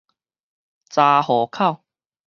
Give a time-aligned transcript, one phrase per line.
[0.89, 1.83] 查戶口